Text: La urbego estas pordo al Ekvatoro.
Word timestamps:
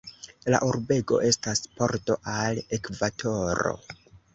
La 0.53 0.61
urbego 0.67 1.21
estas 1.29 1.63
pordo 1.77 2.19
al 2.35 2.67
Ekvatoro. 2.79 3.81